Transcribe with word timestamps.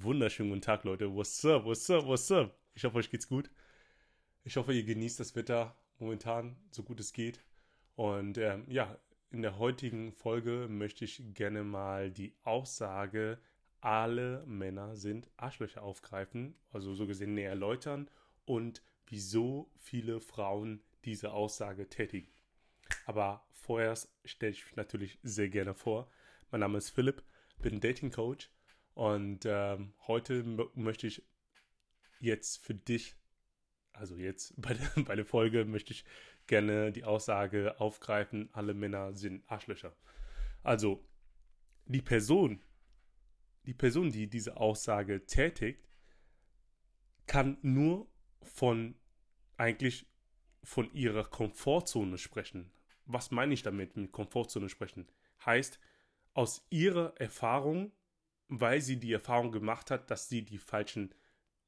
Wunderschönen 0.00 0.50
guten 0.50 0.62
Tag, 0.62 0.84
Leute. 0.84 1.12
What's 1.12 1.44
up, 1.44 1.64
what's 1.64 1.90
up, 1.90 2.06
what's 2.06 2.30
up? 2.30 2.56
Ich 2.76 2.84
hoffe, 2.84 2.98
euch 2.98 3.10
geht's 3.10 3.26
gut. 3.26 3.50
Ich 4.44 4.56
hoffe, 4.56 4.72
ihr 4.72 4.84
genießt 4.84 5.18
das 5.18 5.34
Wetter 5.34 5.74
momentan 5.98 6.56
so 6.70 6.84
gut 6.84 7.00
es 7.00 7.12
geht. 7.12 7.42
Und 7.96 8.38
ähm, 8.38 8.64
ja, 8.68 8.96
in 9.32 9.42
der 9.42 9.58
heutigen 9.58 10.12
Folge 10.12 10.68
möchte 10.70 11.04
ich 11.04 11.20
gerne 11.34 11.64
mal 11.64 12.12
die 12.12 12.32
Aussage, 12.44 13.40
alle 13.80 14.44
Männer 14.46 14.94
sind 14.94 15.32
Arschlöcher 15.36 15.82
aufgreifen, 15.82 16.54
also 16.70 16.94
so 16.94 17.08
gesehen 17.08 17.34
näher 17.34 17.50
erläutern 17.50 18.08
und 18.44 18.84
wieso 19.08 19.68
viele 19.78 20.20
Frauen 20.20 20.80
diese 21.04 21.32
Aussage 21.32 21.88
tätigen. 21.88 22.28
Aber 23.04 23.44
vorher 23.50 23.98
stelle 24.24 24.52
ich 24.52 24.64
mich 24.64 24.76
natürlich 24.76 25.18
sehr 25.24 25.48
gerne 25.48 25.74
vor. 25.74 26.08
Mein 26.52 26.60
Name 26.60 26.78
ist 26.78 26.90
Philipp, 26.90 27.24
bin 27.58 27.80
Dating 27.80 28.12
Coach 28.12 28.48
und 28.98 29.46
ähm, 29.46 29.94
heute 30.08 30.42
möchte 30.74 31.06
ich 31.06 31.22
jetzt 32.18 32.58
für 32.64 32.74
dich, 32.74 33.14
also 33.92 34.16
jetzt 34.16 34.54
bei 34.60 34.74
der, 34.74 35.04
bei 35.04 35.14
der 35.14 35.24
Folge, 35.24 35.64
möchte 35.64 35.92
ich 35.92 36.04
gerne 36.48 36.90
die 36.90 37.04
Aussage 37.04 37.78
aufgreifen, 37.78 38.50
alle 38.54 38.74
Männer 38.74 39.14
sind 39.14 39.48
Arschlöcher. 39.48 39.94
Also 40.64 41.08
die 41.84 42.02
Person, 42.02 42.60
die 43.66 43.72
Person, 43.72 44.10
die 44.10 44.28
diese 44.28 44.56
Aussage 44.56 45.24
tätigt, 45.26 45.88
kann 47.28 47.56
nur 47.62 48.10
von 48.42 48.96
eigentlich 49.58 50.08
von 50.64 50.92
ihrer 50.92 51.22
Komfortzone 51.22 52.18
sprechen. 52.18 52.72
Was 53.06 53.30
meine 53.30 53.54
ich 53.54 53.62
damit 53.62 53.96
mit 53.96 54.10
Komfortzone 54.10 54.68
sprechen? 54.68 55.06
Heißt, 55.46 55.78
aus 56.34 56.66
ihrer 56.68 57.14
Erfahrung 57.20 57.92
weil 58.48 58.80
sie 58.80 58.98
die 58.98 59.12
Erfahrung 59.12 59.52
gemacht 59.52 59.90
hat, 59.90 60.10
dass 60.10 60.28
sie 60.28 60.44
die 60.44 60.58
falschen 60.58 61.14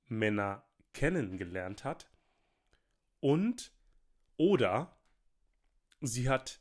Männer 0.06 0.64
kennengelernt 0.92 1.84
hat. 1.84 2.10
Und 3.20 3.72
oder 4.36 4.98
sie 6.00 6.28
hat 6.28 6.60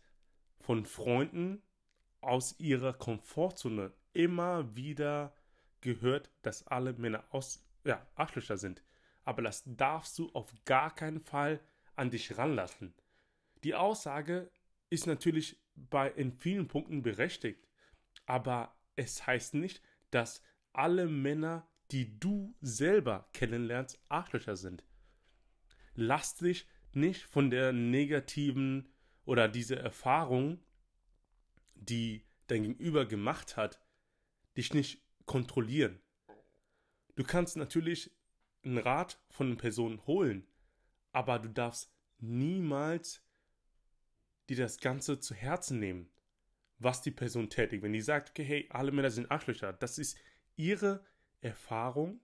von 0.60 0.86
Freunden 0.86 1.64
aus 2.22 2.60
ihrer 2.60 2.94
Komfortzone 2.94 3.94
immer 4.14 4.76
wieder 4.76 5.34
gehört, 5.82 6.30
dass 6.42 6.68
alle 6.68 6.94
Männer 6.94 7.24
aus, 7.32 7.66
ja, 7.86 8.06
Arschlöcher 8.16 8.58
sind. 8.58 8.84
Aber 9.24 9.42
das 9.42 9.64
darfst 9.66 10.20
du 10.20 10.30
auf 10.34 10.54
gar 10.66 10.94
keinen 10.94 11.22
Fall 11.22 11.62
an 11.96 12.10
dich 12.10 12.38
ranlassen. 12.38 12.94
Die 13.64 13.76
Aussage 13.76 14.52
ist 14.90 15.08
natürlich 15.08 15.58
bei 15.76 16.10
in 16.10 16.34
vielen 16.34 16.68
Punkten 16.68 17.02
berechtigt, 17.02 17.68
aber 18.26 18.76
es 18.96 19.26
heißt 19.26 19.54
nicht, 19.54 19.82
dass 20.12 20.42
alle 20.74 21.08
Männer, 21.08 21.68
die 21.92 22.20
du 22.20 22.56
selber 22.62 23.30
kennenlernst, 23.34 24.00
Arschlöcher 24.10 24.56
sind. 24.56 24.84
Lass 25.96 26.36
dich 26.36 26.68
nicht 26.94 27.24
von 27.24 27.50
der 27.50 27.74
negativen 27.74 28.90
oder 29.26 29.48
dieser 29.48 29.78
Erfahrung, 29.78 30.64
die 31.76 32.26
dein 32.48 32.64
Gegenüber 32.64 33.06
gemacht 33.06 33.58
hat, 33.58 33.82
dich 34.58 34.74
nicht 34.74 35.04
kontrollieren. 35.26 36.00
Du 37.16 37.24
kannst 37.24 37.58
natürlich 37.58 38.12
einen 38.64 38.78
Rat 38.78 39.22
von 39.30 39.48
einer 39.48 39.56
Person 39.56 40.06
holen, 40.06 40.48
aber 41.12 41.40
du 41.40 41.50
darfst 41.50 41.94
niemals 42.18 43.22
dir 44.50 44.58
das 44.58 44.80
Ganze 44.80 45.20
zu 45.20 45.36
Herzen 45.36 45.80
nehmen 45.80 46.10
was 46.80 47.02
die 47.02 47.12
Person 47.12 47.50
tätigt. 47.50 47.84
Wenn 47.84 47.94
die 47.94 48.02
sagt, 48.02 48.30
okay, 48.30 48.44
hey, 48.44 48.68
alle 48.72 48.92
Männer 48.92 49.12
sind 49.12 49.30
Arschlöcher, 49.30 49.74
das 49.74 49.98
ist 49.98 50.18
ihre 50.56 51.04
Erfahrung 51.42 52.20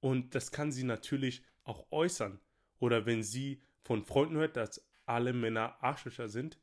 und 0.00 0.34
das 0.34 0.52
kann 0.52 0.72
sie 0.72 0.84
natürlich 0.84 1.42
auch 1.64 1.90
äußern. 1.90 2.40
Oder 2.78 3.06
wenn 3.06 3.22
sie 3.22 3.62
von 3.82 4.04
Freunden 4.04 4.36
hört, 4.36 4.56
dass 4.56 4.86
alle 5.06 5.32
Männer 5.32 5.82
Arschlöcher 5.82 6.28
sind, 6.28 6.60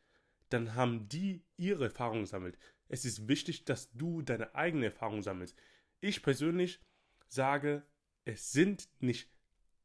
dann 0.49 0.75
haben 0.75 1.07
die 1.09 1.43
ihre 1.57 1.85
Erfahrung 1.85 2.21
gesammelt. 2.21 2.57
Es 2.87 3.05
ist 3.05 3.27
wichtig, 3.27 3.65
dass 3.65 3.91
du 3.93 4.21
deine 4.21 4.53
eigene 4.53 4.85
Erfahrung 4.85 5.23
sammelst. 5.23 5.57
Ich 5.99 6.21
persönlich 6.21 6.79
sage, 7.27 7.83
es 8.25 8.51
sind 8.51 8.87
nicht 8.99 9.31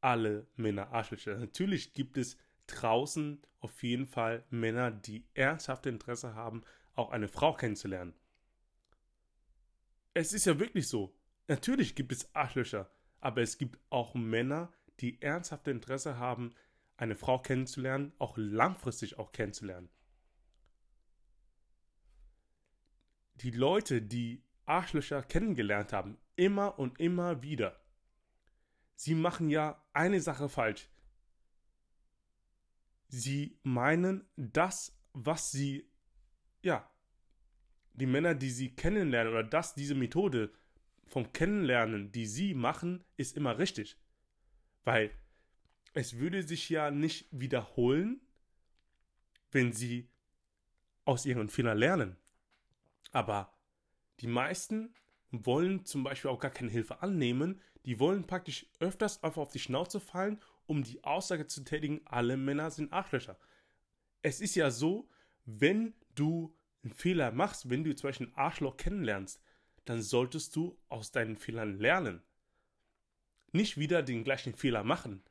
alle 0.01 0.47
Männer 0.55 0.91
Arschlöcher. 0.91 1.37
Natürlich 1.37 1.93
gibt 1.93 2.17
es 2.17 2.37
draußen 2.67 3.41
auf 3.59 3.81
jeden 3.83 4.05
Fall 4.05 4.45
Männer, 4.49 4.91
die 4.91 5.25
ernsthafte 5.33 5.89
Interesse 5.89 6.35
haben 6.35 6.63
auch 6.99 7.09
eine 7.11 7.29
Frau 7.29 7.53
kennenzulernen. 7.53 8.13
Es 10.13 10.33
ist 10.33 10.45
ja 10.45 10.59
wirklich 10.59 10.87
so. 10.87 11.15
Natürlich 11.47 11.95
gibt 11.95 12.11
es 12.11 12.35
Arschlöcher, 12.35 12.91
aber 13.21 13.41
es 13.41 13.57
gibt 13.57 13.79
auch 13.89 14.13
Männer, 14.13 14.71
die 14.99 15.21
ernsthafte 15.21 15.71
Interesse 15.71 16.17
haben, 16.17 16.53
eine 16.97 17.15
Frau 17.15 17.39
kennenzulernen, 17.39 18.11
auch 18.19 18.37
langfristig 18.37 19.17
auch 19.17 19.31
kennenzulernen. 19.31 19.89
Die 23.35 23.51
Leute, 23.51 24.01
die 24.01 24.43
Arschlöcher 24.65 25.23
kennengelernt 25.23 25.93
haben, 25.93 26.17
immer 26.35 26.77
und 26.77 26.99
immer 26.99 27.41
wieder, 27.41 27.79
sie 28.95 29.15
machen 29.15 29.49
ja 29.49 29.81
eine 29.93 30.19
Sache 30.19 30.49
falsch. 30.49 30.89
Sie 33.07 33.57
meinen 33.63 34.27
das, 34.35 34.99
was 35.13 35.51
sie 35.51 35.89
ja, 36.61 36.89
die 37.93 38.05
Männer, 38.05 38.35
die 38.35 38.49
sie 38.49 38.75
kennenlernen 38.75 39.33
oder 39.33 39.43
dass 39.43 39.75
diese 39.75 39.95
Methode 39.95 40.51
vom 41.07 41.33
Kennenlernen, 41.33 42.11
die 42.11 42.25
sie 42.25 42.53
machen, 42.53 43.03
ist 43.17 43.35
immer 43.35 43.57
richtig. 43.57 43.97
Weil 44.83 45.11
es 45.93 46.17
würde 46.17 46.43
sich 46.43 46.69
ja 46.69 46.91
nicht 46.91 47.27
wiederholen, 47.31 48.21
wenn 49.51 49.73
sie 49.73 50.09
aus 51.05 51.25
ihren 51.25 51.49
Fehlern 51.49 51.77
lernen. 51.77 52.15
Aber 53.11 53.57
die 54.19 54.27
meisten 54.27 54.93
wollen 55.31 55.85
zum 55.85 56.03
Beispiel 56.03 56.29
auch 56.29 56.39
gar 56.39 56.51
keine 56.51 56.71
Hilfe 56.71 57.01
annehmen. 57.01 57.59
Die 57.85 57.99
wollen 57.99 58.25
praktisch 58.25 58.67
öfters 58.79 59.23
einfach 59.23 59.41
auf 59.41 59.51
die 59.51 59.59
Schnauze 59.59 59.99
fallen, 59.99 60.39
um 60.67 60.83
die 60.83 61.03
Aussage 61.03 61.47
zu 61.47 61.63
tätigen, 61.63 62.01
alle 62.05 62.37
Männer 62.37 62.69
sind 62.69 62.93
Arschlöcher. 62.93 63.39
Es 64.21 64.41
ist 64.41 64.55
ja 64.55 64.69
so, 64.69 65.09
wenn 65.45 65.95
du 66.19 66.55
einen 66.83 66.93
Fehler 66.93 67.31
machst, 67.31 67.69
wenn 67.69 67.83
du 67.83 67.95
zum 67.95 68.09
Beispiel 68.09 68.27
einen 68.27 68.35
Arschloch 68.35 68.77
kennenlernst, 68.77 69.41
dann 69.85 70.01
solltest 70.01 70.55
du 70.55 70.77
aus 70.87 71.11
deinen 71.11 71.37
Fehlern 71.37 71.79
lernen. 71.79 72.21
Nicht 73.51 73.77
wieder 73.77 74.03
den 74.03 74.23
gleichen 74.23 74.53
Fehler 74.53 74.83
machen. 74.83 75.23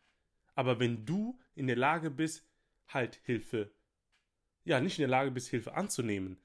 Aber 0.54 0.80
wenn 0.80 1.04
du 1.04 1.38
in 1.54 1.68
der 1.68 1.76
Lage 1.76 2.10
bist, 2.10 2.44
halt 2.88 3.20
Hilfe, 3.22 3.70
ja, 4.64 4.80
nicht 4.80 4.98
in 4.98 5.02
der 5.02 5.08
Lage 5.08 5.30
bist, 5.30 5.48
Hilfe 5.48 5.74
anzunehmen, 5.74 6.40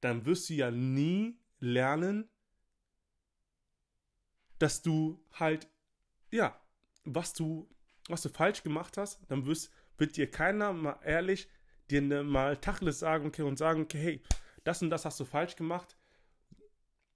dann 0.00 0.26
wirst 0.26 0.50
du 0.50 0.54
ja 0.54 0.70
nie 0.70 1.38
lernen, 1.58 2.28
dass 4.58 4.82
du 4.82 5.24
halt, 5.32 5.68
ja, 6.30 6.60
was 7.04 7.32
du, 7.32 7.68
was 8.08 8.22
du 8.22 8.28
falsch 8.28 8.62
gemacht 8.62 8.96
hast, 8.98 9.20
dann 9.28 9.46
wirst, 9.46 9.72
wird 9.96 10.16
dir 10.16 10.30
keiner 10.30 10.72
mal 10.72 11.00
ehrlich 11.02 11.48
dir 11.90 12.02
ne, 12.02 12.22
mal 12.22 12.56
Tacheles 12.56 12.98
sagen 12.98 13.26
okay, 13.26 13.42
und 13.42 13.58
sagen, 13.58 13.82
okay, 13.82 13.98
hey, 13.98 14.22
das 14.64 14.82
und 14.82 14.90
das 14.90 15.04
hast 15.04 15.18
du 15.20 15.24
falsch 15.24 15.56
gemacht. 15.56 15.96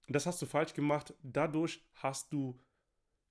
Das 0.07 0.25
hast 0.25 0.41
du 0.41 0.45
falsch 0.45 0.73
gemacht. 0.73 1.13
Dadurch 1.23 1.83
hast 1.93 2.31
du 2.31 2.59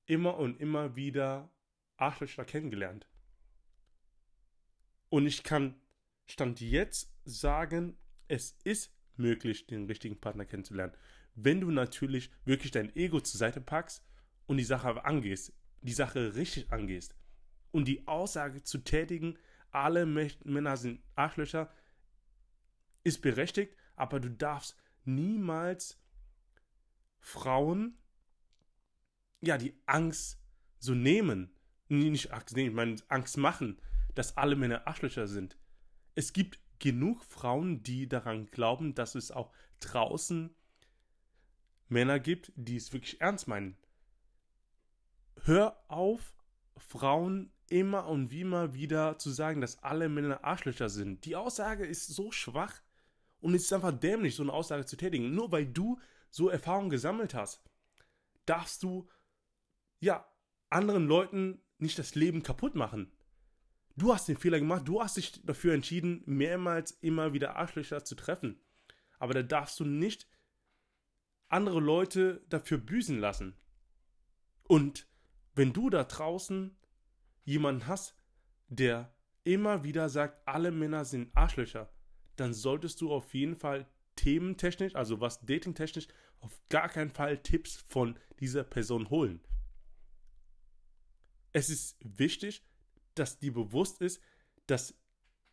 immer 0.06 0.36
und 0.36 0.60
immer 0.60 0.96
wieder 0.96 1.50
Arschlöcher 1.96 2.44
kennengelernt. 2.44 3.08
Und 5.08 5.26
ich 5.26 5.42
kann 5.42 5.80
Stand 6.26 6.60
jetzt 6.60 7.14
sagen, 7.24 7.96
es 8.28 8.58
ist 8.64 8.92
möglich, 9.16 9.66
den 9.66 9.86
richtigen 9.86 10.20
Partner 10.20 10.44
kennenzulernen. 10.44 10.94
Wenn 11.34 11.60
du 11.60 11.70
natürlich 11.70 12.30
wirklich 12.44 12.70
dein 12.70 12.94
Ego 12.96 13.20
zur 13.20 13.38
Seite 13.38 13.60
packst 13.60 14.04
und 14.46 14.56
die 14.56 14.64
Sache 14.64 15.04
angehst, 15.04 15.52
die 15.82 15.92
Sache 15.92 16.34
richtig 16.34 16.72
angehst 16.72 17.14
und 17.70 17.86
die 17.86 18.06
Aussage 18.06 18.62
zu 18.62 18.78
tätigen, 18.78 19.38
alle 19.74 20.06
Männer 20.06 20.76
sind 20.76 21.02
Arschlöcher, 21.14 21.70
ist 23.02 23.20
berechtigt, 23.22 23.76
aber 23.96 24.20
du 24.20 24.30
darfst 24.30 24.76
niemals 25.04 26.00
Frauen, 27.18 27.98
ja, 29.40 29.58
die 29.58 29.78
Angst 29.86 30.40
so 30.78 30.94
nehmen, 30.94 31.54
nicht 31.88 32.32
Angst 32.32 32.56
nehmen, 32.56 32.70
ich 32.70 32.74
meine 32.74 32.96
Angst 33.08 33.36
machen, 33.36 33.80
dass 34.14 34.36
alle 34.36 34.56
Männer 34.56 34.86
Arschlöcher 34.86 35.26
sind. 35.26 35.58
Es 36.14 36.32
gibt 36.32 36.60
genug 36.78 37.24
Frauen, 37.24 37.82
die 37.82 38.08
daran 38.08 38.46
glauben, 38.46 38.94
dass 38.94 39.14
es 39.14 39.30
auch 39.30 39.52
draußen 39.80 40.54
Männer 41.88 42.20
gibt, 42.20 42.52
die 42.56 42.76
es 42.76 42.92
wirklich 42.92 43.20
ernst 43.20 43.48
meinen. 43.48 43.76
Hör 45.42 45.82
auf, 45.88 46.34
Frauen 46.76 47.53
immer 47.68 48.06
und 48.06 48.30
wie 48.30 48.42
immer 48.42 48.74
wieder 48.74 49.18
zu 49.18 49.30
sagen, 49.30 49.60
dass 49.60 49.82
alle 49.82 50.08
Männer 50.08 50.44
Arschlöcher 50.44 50.88
sind. 50.88 51.24
Die 51.24 51.36
Aussage 51.36 51.86
ist 51.86 52.08
so 52.08 52.30
schwach 52.32 52.80
und 53.40 53.54
es 53.54 53.64
ist 53.64 53.72
einfach 53.72 53.92
dämlich, 53.92 54.36
so 54.36 54.42
eine 54.42 54.52
Aussage 54.52 54.86
zu 54.86 54.96
tätigen. 54.96 55.34
Nur 55.34 55.52
weil 55.52 55.66
du 55.66 55.98
so 56.30 56.48
Erfahrungen 56.48 56.90
gesammelt 56.90 57.34
hast. 57.34 57.62
darfst 58.46 58.82
du, 58.82 59.08
ja, 60.00 60.26
anderen 60.68 61.06
Leuten 61.06 61.62
nicht 61.78 61.98
das 61.98 62.14
Leben 62.14 62.42
kaputt 62.42 62.74
machen. 62.74 63.10
Du 63.96 64.12
hast 64.12 64.28
den 64.28 64.36
Fehler 64.36 64.58
gemacht, 64.58 64.86
du 64.86 65.00
hast 65.00 65.16
dich 65.16 65.40
dafür 65.44 65.72
entschieden, 65.72 66.22
mehrmals 66.26 66.90
immer 66.90 67.32
wieder 67.32 67.56
Arschlöcher 67.56 68.04
zu 68.04 68.16
treffen. 68.16 68.60
Aber 69.18 69.32
da 69.32 69.42
darfst 69.42 69.78
du 69.78 69.84
nicht 69.84 70.28
andere 71.48 71.80
Leute 71.80 72.44
dafür 72.48 72.78
büßen 72.78 73.18
lassen. 73.18 73.56
Und 74.64 75.06
wenn 75.54 75.72
du 75.72 75.90
da 75.90 76.04
draußen 76.04 76.76
jemanden 77.44 77.86
hast, 77.86 78.14
der 78.68 79.14
immer 79.44 79.84
wieder 79.84 80.08
sagt, 80.08 80.46
alle 80.48 80.70
Männer 80.70 81.04
sind 81.04 81.36
Arschlöcher, 81.36 81.92
dann 82.36 82.54
solltest 82.54 83.00
du 83.00 83.12
auf 83.12 83.34
jeden 83.34 83.56
Fall 83.56 83.86
thementechnisch, 84.16 84.94
also 84.94 85.20
was 85.20 85.44
datingtechnisch, 85.44 86.08
auf 86.40 86.60
gar 86.68 86.88
keinen 86.88 87.10
Fall 87.10 87.38
Tipps 87.38 87.76
von 87.88 88.18
dieser 88.40 88.64
Person 88.64 89.10
holen. 89.10 89.40
Es 91.52 91.70
ist 91.70 91.96
wichtig, 92.00 92.66
dass 93.14 93.38
dir 93.38 93.52
bewusst 93.52 94.00
ist, 94.00 94.20
dass 94.66 94.94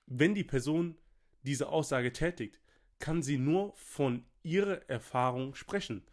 wenn 0.08 0.34
die 0.34 0.44
Person 0.44 0.98
diese 1.44 1.70
Aussage 1.70 2.12
tätigt, 2.12 2.60
kann 3.00 3.22
sie 3.22 3.38
nur 3.38 3.76
von 3.76 4.26
ihrer 4.44 4.90
Erfahrung 4.90 5.56
sprechen. 5.56 6.04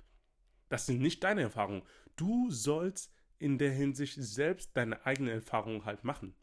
Das 0.69 0.87
sind 0.87 1.01
nicht 1.01 1.25
deine 1.25 1.43
Erfahrungen. 1.43 1.83
Du 2.17 2.51
sollst 2.51 3.13
in 3.39 3.59
der 3.59 3.73
Hinsicht 3.73 4.15
selbst 4.15 4.77
deine 4.77 5.05
eigene 5.07 5.33
Erfahrung 5.33 5.85
halt 5.85 6.05
machen. 6.05 6.35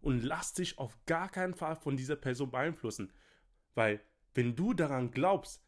Und 0.00 0.22
lass 0.22 0.52
dich 0.52 0.78
auf 0.78 0.98
gar 1.06 1.28
keinen 1.28 1.54
Fall 1.54 1.76
von 1.76 1.96
dieser 1.96 2.16
Person 2.16 2.50
beeinflussen. 2.50 3.12
Weil, 3.74 4.00
wenn 4.34 4.56
du 4.56 4.74
daran 4.74 5.10
glaubst, 5.10 5.64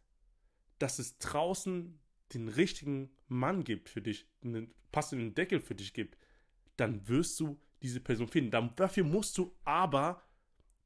dass 0.78 0.99
es 0.99 1.19
draußen 1.19 1.99
den 2.32 2.49
richtigen 2.49 3.11
Mann 3.28 3.64
gibt 3.64 3.88
für 3.88 4.02
dich, 4.02 4.26
einen 4.43 4.75
passenden 4.93 5.34
Deckel 5.34 5.61
für 5.61 5.75
dich 5.75 5.93
gibt, 5.93 6.19
dann 6.76 7.06
wirst 7.08 7.38
du 7.40 7.60
diese 7.82 8.00
Person 8.00 8.28
finden. 8.28 8.75
Dafür 8.76 9.05
musst 9.05 9.38
du 9.38 9.55
aber 9.64 10.22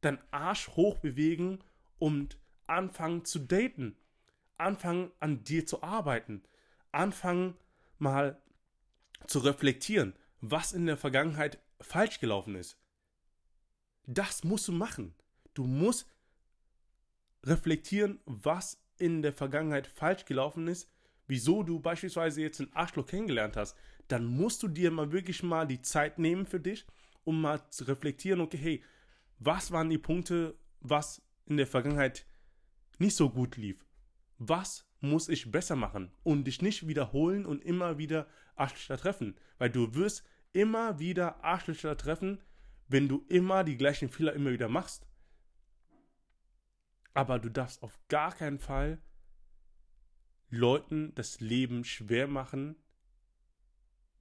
deinen 0.01 0.19
Arsch 0.31 0.69
hoch 0.69 0.99
bewegen 0.99 1.61
und 1.99 2.39
anfangen 2.67 3.25
zu 3.25 3.39
daten. 3.39 3.97
Anfangen 4.57 5.11
an 5.21 5.45
dir 5.45 5.67
zu 5.67 5.83
arbeiten. 5.83 6.43
Anfangen 6.93 7.55
mal 7.99 8.41
zu 9.27 9.41
reflektieren, 9.41 10.15
was 10.41 10.73
in 10.73 10.87
der 10.87 10.97
Vergangenheit 10.97 11.59
falsch 11.81 12.21
gelaufen 12.21 12.55
ist. 12.55 12.79
Das 14.07 14.45
musst 14.45 14.69
du 14.69 14.73
machen. 14.73 15.15
Du 15.55 15.65
musst 15.65 16.09
reflektieren, 17.45 18.21
was 18.25 18.83
in 18.99 19.23
der 19.23 19.33
Vergangenheit 19.33 19.87
falsch 19.87 20.25
gelaufen 20.25 20.67
ist, 20.67 20.91
wieso 21.27 21.63
du 21.63 21.79
beispielsweise 21.79 22.41
jetzt 22.41 22.61
einen 22.61 22.73
Arschloch 22.73 23.07
kennengelernt 23.07 23.57
hast, 23.57 23.77
dann 24.09 24.25
musst 24.25 24.63
du 24.63 24.69
dir 24.69 24.91
mal 24.91 25.13
wirklich 25.13 25.43
mal 25.43 25.67
die 25.67 25.83
Zeit 25.83 26.19
nehmen 26.19 26.47
für 26.47 26.61
dich, 26.61 26.87
um 27.25 27.41
mal 27.41 27.69
zu 27.71 27.85
reflektieren, 27.85 28.41
okay, 28.41 28.57
hey, 28.57 28.85
was 29.39 29.71
waren 29.71 29.91
die 29.91 29.99
Punkte, 29.99 30.59
was 30.81 31.23
in 31.47 31.59
der 31.59 31.67
Vergangenheit 31.67 32.27
nicht 32.99 33.15
so 33.15 33.31
gut 33.31 33.57
lief? 33.57 33.85
Was 34.39 34.88
muss 35.01 35.29
ich 35.29 35.51
besser 35.51 35.77
machen 35.77 36.11
und 36.23 36.45
dich 36.45 36.63
nicht 36.63 36.87
wiederholen 36.89 37.47
und 37.47 37.65
immer 37.65 37.99
wieder 37.99 38.27
Arschlöcher 38.57 38.97
treffen? 38.97 39.37
Weil 39.59 39.71
du 39.71 39.95
wirst 39.95 40.25
immer 40.53 40.99
wieder 40.99 41.45
Arschlöcher 41.45 41.97
treffen, 41.97 42.41
wenn 42.89 43.09
du 43.09 43.25
immer 43.29 43.65
die 43.65 43.77
gleichen 43.77 44.09
Fehler 44.09 44.33
immer 44.33 44.51
wieder 44.51 44.69
machst. 44.69 45.07
Aber 47.15 47.39
du 47.39 47.49
darfst 47.49 47.83
auf 47.83 47.99
gar 48.09 48.33
keinen 48.33 48.59
Fall 48.59 49.01
Leuten 50.51 51.15
das 51.15 51.41
Leben 51.41 51.85
schwer 51.85 52.27
machen, 52.27 52.77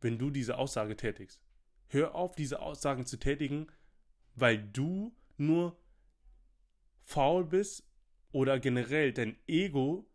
wenn 0.02 0.18
du 0.18 0.30
diese 0.30 0.58
Aussage 0.58 0.96
tätigst. 0.96 1.42
Hör 1.88 2.16
auf, 2.16 2.36
diese 2.36 2.60
Aussagen 2.60 3.06
zu 3.06 3.18
tätigen, 3.18 3.68
weil 4.36 4.62
du 4.62 5.16
nur 5.38 5.80
faul 7.04 7.46
bist 7.46 7.90
oder 8.32 8.60
generell 8.60 9.14
dein 9.14 9.38
Ego 9.48 10.10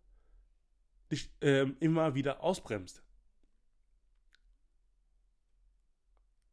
dich 1.13 1.31
ähm, 1.41 1.77
immer 1.79 2.15
wieder 2.15 2.43
ausbremst. 2.43 3.03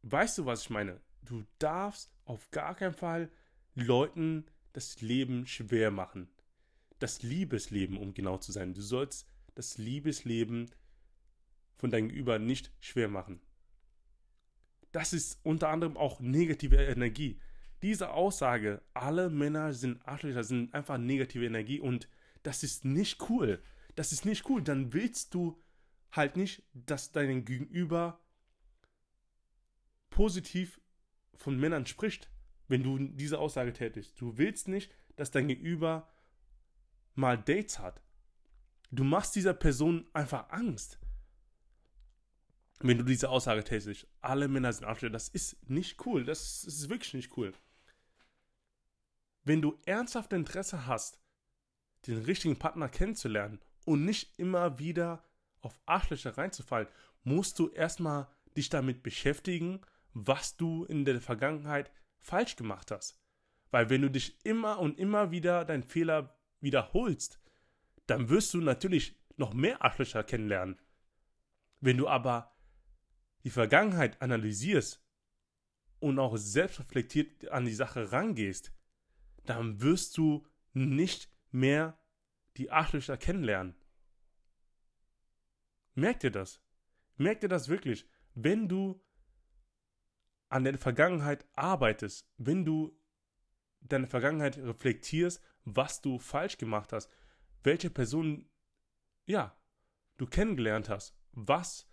Weißt 0.03 0.37
du, 0.37 0.45
was 0.45 0.61
ich 0.61 0.69
meine? 0.69 1.01
Du 1.23 1.43
darfst 1.57 2.11
auf 2.25 2.51
gar 2.51 2.75
keinen 2.75 2.93
Fall 2.93 3.31
Leuten 3.75 4.45
das 4.73 5.01
Leben 5.01 5.45
schwer 5.45 5.91
machen. 5.91 6.29
Das 6.99 7.23
Liebesleben, 7.23 7.97
um 7.97 8.13
genau 8.13 8.37
zu 8.37 8.51
sein. 8.51 8.73
Du 8.73 8.81
sollst 8.81 9.27
das 9.55 9.77
Liebesleben 9.77 10.69
von 11.75 11.91
deinem 11.91 12.09
Gegenüber 12.09 12.39
nicht 12.39 12.71
schwer 12.79 13.07
machen. 13.07 13.41
Das 14.91 15.13
ist 15.13 15.39
unter 15.43 15.69
anderem 15.69 15.97
auch 15.97 16.19
negative 16.19 16.77
Energie. 16.77 17.39
Diese 17.81 18.11
Aussage, 18.11 18.81
alle 18.93 19.29
Männer 19.29 19.73
sind 19.73 20.05
Arschlöcher, 20.05 20.43
sind 20.43 20.73
einfach 20.73 20.97
negative 20.97 21.45
Energie 21.45 21.79
und 21.79 22.09
das 22.43 22.63
ist 22.63 22.83
nicht 22.83 23.29
cool. 23.29 23.61
Das 23.99 24.13
ist 24.13 24.23
nicht 24.23 24.49
cool. 24.49 24.61
Dann 24.63 24.93
willst 24.93 25.33
du 25.33 25.61
halt 26.13 26.37
nicht, 26.37 26.63
dass 26.71 27.11
dein 27.11 27.43
Gegenüber 27.43 28.21
positiv 30.09 30.79
von 31.35 31.59
Männern 31.59 31.85
spricht, 31.85 32.31
wenn 32.69 32.81
du 32.81 32.97
diese 32.97 33.39
Aussage 33.39 33.73
tätigst. 33.73 34.21
Du 34.21 34.37
willst 34.37 34.69
nicht, 34.69 34.89
dass 35.17 35.31
dein 35.31 35.49
Gegenüber 35.49 36.07
mal 37.13 37.37
Dates 37.37 37.79
hat. 37.79 38.01
Du 38.89 39.03
machst 39.03 39.35
dieser 39.35 39.53
Person 39.53 40.07
einfach 40.13 40.49
Angst 40.49 40.97
wenn 42.81 42.97
du 42.97 43.03
diese 43.03 43.27
Aussage 43.27 43.65
tätigst, 43.65 44.07
alle 44.21 44.47
Männer 44.47 44.71
sind 44.71 44.85
Arschlöcher, 44.85 45.11
das 45.11 45.27
ist 45.27 45.69
nicht 45.69 46.05
cool. 46.05 46.23
Das 46.23 46.63
ist 46.63 46.87
wirklich 46.87 47.13
nicht 47.13 47.35
cool. 47.35 47.51
Wenn 49.43 49.61
du 49.61 49.77
ernsthaft 49.85 50.31
Interesse 50.31 50.85
hast, 50.85 51.19
den 52.07 52.19
richtigen 52.19 52.57
Partner 52.57 52.87
kennenzulernen 52.87 53.59
und 53.89 54.05
nicht 54.05 54.37
immer 54.37 54.77
wieder 54.77 55.25
auf 55.61 55.79
Arschlöcher 55.87 56.37
reinzufallen, 56.37 56.87
musst 57.23 57.57
du 57.57 57.69
erstmal 57.69 58.27
dich 58.55 58.69
damit 58.69 59.01
beschäftigen, 59.01 59.81
was 60.13 60.57
du 60.57 60.85
in 60.85 61.05
der 61.05 61.19
Vergangenheit 61.21 61.91
falsch 62.19 62.55
gemacht 62.55 62.91
hast. 62.91 63.19
Weil 63.71 63.89
wenn 63.89 64.03
du 64.03 64.11
dich 64.11 64.45
immer 64.45 64.77
und 64.77 64.99
immer 64.99 65.31
wieder 65.31 65.65
deinen 65.65 65.81
Fehler 65.81 66.39
wiederholst, 66.59 67.41
dann 68.05 68.29
wirst 68.29 68.53
du 68.53 68.61
natürlich 68.61 69.19
noch 69.37 69.55
mehr 69.55 69.83
Arschlöcher 69.83 70.23
kennenlernen. 70.23 70.79
Wenn 71.79 71.97
du 71.97 72.07
aber 72.07 72.55
die 73.43 73.49
Vergangenheit 73.49 74.21
analysierst 74.21 75.03
und 75.99 76.19
auch 76.19 76.37
selbstreflektiert 76.37 77.49
an 77.49 77.65
die 77.65 77.73
Sache 77.73 78.11
rangehst, 78.11 78.71
dann 79.45 79.81
wirst 79.81 80.15
du 80.15 80.45
nicht 80.73 81.31
mehr 81.49 81.97
die 82.57 82.69
Arschlöcher 82.69 83.17
kennenlernen. 83.17 83.78
Merkt 85.99 86.23
ihr 86.23 86.31
das? 86.31 86.61
Merkt 87.17 87.43
ihr 87.43 87.49
das 87.49 87.67
wirklich? 87.67 88.07
Wenn 88.33 88.67
du 88.67 89.03
an 90.49 90.63
der 90.63 90.77
Vergangenheit 90.77 91.45
arbeitest, 91.53 92.27
wenn 92.37 92.65
du 92.65 92.97
deine 93.81 94.07
Vergangenheit 94.07 94.57
reflektierst, 94.57 95.41
was 95.65 96.01
du 96.01 96.17
falsch 96.19 96.57
gemacht 96.57 96.93
hast, 96.93 97.09
welche 97.63 97.89
Person, 97.89 98.49
ja, 99.25 99.55
du 100.17 100.25
kennengelernt 100.25 100.89
hast, 100.89 101.15
was 101.31 101.89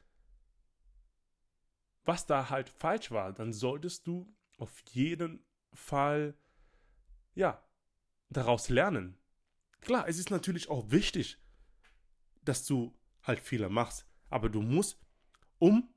was 2.06 2.25
da 2.25 2.50
halt 2.50 2.68
falsch 2.68 3.10
war, 3.10 3.32
dann 3.32 3.52
solltest 3.52 4.06
du 4.06 4.32
auf 4.58 4.80
jeden 4.90 5.44
Fall, 5.72 6.38
ja, 7.34 7.62
daraus 8.30 8.68
lernen. 8.68 9.18
Klar, 9.80 10.08
es 10.08 10.18
ist 10.18 10.30
natürlich 10.30 10.70
auch 10.70 10.90
wichtig, 10.90 11.38
dass 12.42 12.64
du 12.64 12.96
halt 13.26 13.40
Fehler 13.40 13.68
machst, 13.68 14.06
aber 14.30 14.49
du 14.49 14.62
musst, 14.62 14.99
um, 15.59 15.92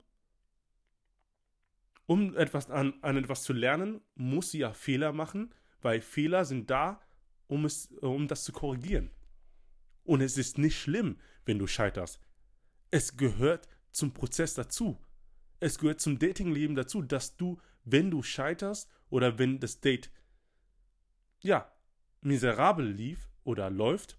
um 2.06 2.36
etwas 2.36 2.70
an, 2.70 2.94
an 3.02 3.16
etwas 3.16 3.42
zu 3.42 3.52
lernen, 3.52 4.00
musst 4.14 4.54
du 4.54 4.58
ja 4.58 4.72
Fehler 4.72 5.12
machen, 5.12 5.54
weil 5.80 6.00
Fehler 6.00 6.44
sind 6.44 6.70
da, 6.70 7.00
um, 7.46 7.64
es, 7.64 7.86
um 8.00 8.28
das 8.28 8.44
zu 8.44 8.52
korrigieren. 8.52 9.10
Und 10.04 10.20
es 10.20 10.36
ist 10.36 10.58
nicht 10.58 10.78
schlimm, 10.78 11.18
wenn 11.44 11.58
du 11.58 11.66
scheiterst. 11.66 12.20
Es 12.90 13.16
gehört 13.16 13.68
zum 13.92 14.12
Prozess 14.12 14.54
dazu 14.54 15.00
es 15.60 15.78
gehört 15.78 16.00
zum 16.00 16.18
Datingleben 16.18 16.74
dazu, 16.74 17.02
dass 17.02 17.36
du, 17.36 17.60
wenn 17.84 18.10
du 18.10 18.22
scheiterst 18.22 18.90
oder 19.10 19.38
wenn 19.38 19.60
das 19.60 19.80
Date 19.80 20.10
ja 21.42 21.70
miserabel 22.22 22.86
lief 22.86 23.30
oder 23.44 23.70
läuft, 23.70 24.18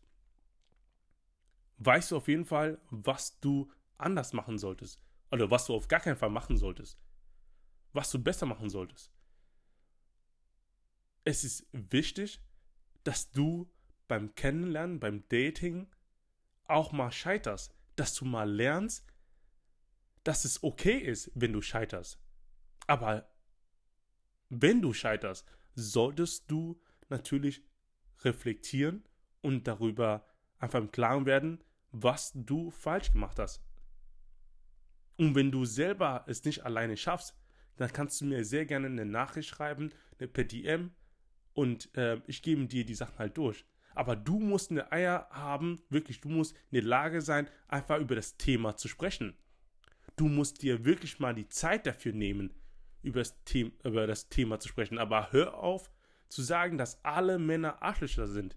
weißt 1.86 2.12
du 2.12 2.18
auf 2.18 2.28
jeden 2.28 2.46
Fall, 2.46 2.80
was 2.90 3.40
du 3.40 3.72
anders 3.98 4.34
machen 4.34 4.58
solltest. 4.58 5.02
Oder 5.32 5.50
was 5.50 5.66
du 5.66 5.76
auf 5.76 5.88
gar 5.88 6.00
keinen 6.00 6.18
Fall 6.18 6.30
machen 6.30 6.58
solltest. 6.58 7.00
Was 7.94 8.12
du 8.12 8.20
besser 8.20 8.46
machen 8.46 8.70
solltest. 8.70 9.12
Es 11.24 11.44
ist 11.44 11.68
wichtig, 11.72 12.42
dass 13.04 13.32
du 13.32 13.72
beim 14.08 14.36
Kennenlernen, 14.36 15.00
beim 15.00 15.28
Dating 15.30 15.88
auch 16.66 16.92
mal 16.92 17.12
scheiterst. 17.12 17.74
Dass 17.96 18.14
du 18.16 18.26
mal 18.26 18.50
lernst, 18.50 19.06
dass 20.24 20.46
es 20.46 20.64
okay 20.64 20.98
ist, 20.98 21.32
wenn 21.34 21.54
du 21.54 21.62
scheiterst. 21.62 22.20
Aber 22.88 23.30
wenn 24.50 24.82
du 24.82 24.94
scheiterst, 24.94 25.48
solltest 25.76 26.50
du 26.52 26.82
natürlich 27.10 27.64
reflektieren 28.20 29.04
und 29.42 29.68
darüber 29.68 30.26
einfach 30.60 30.80
im 30.80 30.92
Klaren 30.92 31.26
werden, 31.26 31.64
was 31.92 32.32
du 32.34 32.72
falsch 32.72 33.12
gemacht 33.12 33.40
hast. 33.40 33.62
Und 35.18 35.36
wenn 35.36 35.52
du 35.52 35.66
selber 35.66 36.24
es 36.28 36.44
nicht 36.44 36.66
alleine 36.66 36.98
schaffst, 36.98 37.36
dann 37.78 37.92
kannst 37.92 38.22
du 38.22 38.26
mir 38.26 38.44
sehr 38.46 38.66
gerne 38.66 38.88
eine 38.88 39.06
Nachricht 39.06 39.50
schreiben, 39.50 39.92
eine 40.20 40.28
per 40.28 40.44
DM 40.44 40.92
und 41.54 41.96
äh, 41.96 42.22
ich 42.28 42.42
gebe 42.42 42.66
dir 42.66 42.86
die 42.86 42.96
Sachen 42.96 43.18
halt 43.18 43.38
durch. 43.38 43.66
Aber 43.94 44.16
du 44.16 44.40
musst 44.40 44.72
eine 44.72 44.92
Eier 44.92 45.28
haben, 45.32 45.82
wirklich, 45.90 46.22
du 46.22 46.30
musst 46.30 46.54
in 46.70 46.76
der 46.76 46.84
Lage 46.84 47.22
sein, 47.22 47.50
einfach 47.68 48.00
über 48.00 48.16
das 48.16 48.38
Thema 48.38 48.78
zu 48.78 48.88
sprechen. 48.88 49.36
Du 50.16 50.28
musst 50.28 50.62
dir 50.62 50.86
wirklich 50.86 51.20
mal 51.20 51.36
die 51.36 51.50
Zeit 51.50 51.86
dafür 51.86 52.14
nehmen, 52.14 52.54
über 53.02 53.20
das, 53.20 53.36
The 53.50 53.74
über 53.84 54.08
das 54.08 54.30
Thema 54.30 54.60
zu 54.60 54.70
sprechen. 54.70 54.98
Aber 54.98 55.32
hör 55.32 55.56
auf 55.58 55.90
zu 56.30 56.42
sagen, 56.42 56.78
dass 56.78 57.04
alle 57.04 57.40
Männer 57.40 57.82
Arschlöcher 57.82 58.28
sind. 58.28 58.56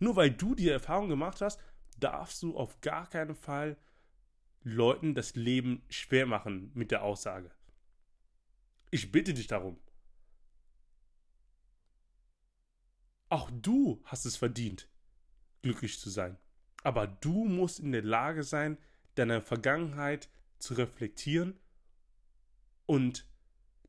Nur 0.00 0.16
weil 0.16 0.30
du 0.30 0.54
die 0.54 0.68
Erfahrung 0.68 1.08
gemacht 1.08 1.40
hast, 1.40 1.60
darfst 2.00 2.42
du 2.42 2.56
auf 2.56 2.80
gar 2.80 3.08
keinen 3.08 3.34
Fall 3.34 3.76
Leuten 4.62 5.14
das 5.14 5.34
Leben 5.34 5.82
schwer 5.88 6.26
machen 6.26 6.70
mit 6.74 6.90
der 6.90 7.02
Aussage. 7.02 7.50
Ich 8.90 9.12
bitte 9.12 9.34
dich 9.34 9.46
darum. 9.46 9.78
Auch 13.28 13.50
du 13.50 14.00
hast 14.04 14.24
es 14.24 14.36
verdient, 14.36 14.88
glücklich 15.62 15.98
zu 16.00 16.10
sein. 16.10 16.38
Aber 16.82 17.06
du 17.06 17.44
musst 17.44 17.80
in 17.80 17.92
der 17.92 18.02
Lage 18.02 18.42
sein, 18.42 18.78
deine 19.14 19.42
Vergangenheit 19.42 20.28
zu 20.58 20.74
reflektieren 20.74 21.58
und 22.86 23.26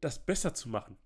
das 0.01 0.25
besser 0.25 0.53
zu 0.53 0.69
machen. 0.69 0.97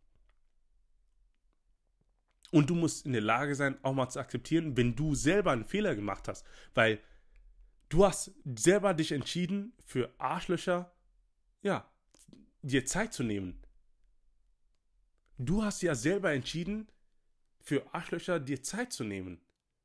Und 2.54 2.70
du 2.70 2.76
musst 2.76 3.08
in 3.08 3.14
der 3.14 3.22
Lage 3.22 3.56
sein, 3.56 3.84
auch 3.84 3.94
mal 3.94 4.10
zu 4.10 4.20
akzeptieren, 4.20 4.78
wenn 4.78 4.96
du 4.96 5.16
selber 5.16 5.50
einen 5.50 5.66
Fehler 5.66 5.96
gemacht 5.96 6.28
hast. 6.28 6.46
Weil 6.76 7.00
du 7.90 8.06
hast 8.06 8.32
selber 8.56 8.94
dich 8.94 9.12
entschieden, 9.12 9.74
für 9.84 10.14
Arschlöcher, 10.20 10.94
ja, 11.64 11.92
dir 12.62 12.86
Zeit 12.86 13.12
zu 13.12 13.24
nehmen. 13.24 13.60
Du 15.40 15.64
hast 15.64 15.82
ja 15.82 15.96
selber 15.96 16.32
entschieden, 16.32 16.92
für 17.60 17.92
Arschlöcher 17.92 18.40
dir 18.40 18.62
Zeit 18.62 18.94
zu 18.94 19.04
nehmen. 19.04 19.42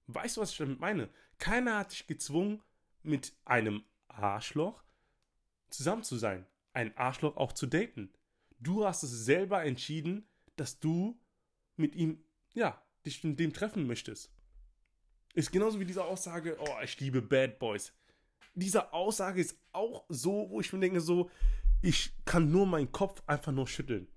Weißt 0.07 0.37
du, 0.37 0.43
was 0.43 0.51
ich 0.51 0.59
damit 0.59 0.79
meine? 0.79 1.09
Keiner 1.39 1.79
hat 1.79 1.93
dich 1.93 2.07
gezwungen, 2.07 2.61
mit 3.03 3.33
einem 3.47 3.83
Arschloch 4.09 4.85
zusammen 5.71 6.03
zu 6.03 6.19
sein. 6.19 6.45
Ein 6.75 6.95
Arschloch 6.99 7.39
auch 7.39 7.55
zu 7.55 7.67
daten. 7.67 8.13
Du 8.59 8.85
hast 8.85 9.05
es 9.05 9.25
selber 9.25 9.65
entschieden, 9.65 10.29
dass 10.57 10.81
du 10.81 11.19
mit 11.77 11.95
ihm, 11.95 12.23
ja, 12.59 12.81
dich 13.07 13.23
mit 13.25 13.39
dem 13.39 13.53
treffen 13.53 13.87
möchtest. 13.87 14.31
Ist 15.35 15.53
genauso 15.53 15.79
wie 15.81 15.85
diese 15.85 16.05
Aussage, 16.05 16.57
oh, 16.59 16.83
ich 16.83 16.99
liebe 17.01 17.23
Bad 17.23 17.59
Boys. 17.59 17.93
Diese 18.55 18.93
Aussage 18.93 19.41
ist 19.41 19.57
auch 19.73 20.05
so, 20.09 20.51
wo 20.51 20.61
ich 20.61 20.73
mir 20.73 20.81
denke, 20.81 21.01
so, 21.01 21.31
ich 21.81 22.13
kann 22.25 22.51
nur 22.51 22.67
meinen 22.67 22.91
Kopf 22.91 23.23
einfach 23.27 23.53
nur 23.53 23.69
schütteln 23.69 24.09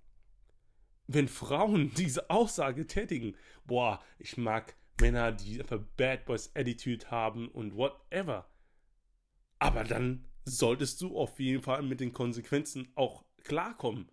wenn 1.14 1.28
Frauen 1.28 1.94
diese 1.98 2.30
Aussage 2.30 2.88
tätigen, 2.88 3.36
boah, 3.66 4.02
ich 4.20 4.38
mag 4.38 4.76
Männer, 5.00 5.32
die 5.32 5.60
einfach 5.60 5.80
Bad 5.98 6.26
Boys 6.26 6.52
Attitude 6.56 7.10
haben 7.10 7.48
und 7.50 7.76
whatever. 7.76 8.48
Aber 9.60 9.84
dann 9.84 10.26
solltest 10.46 11.02
du 11.02 11.18
auf 11.18 11.40
jeden 11.40 11.62
Fall 11.62 11.84
mit 11.84 12.00
den 12.00 12.14
Konsequenzen 12.14 12.92
auch 12.96 13.24
klarkommen. 13.44 14.10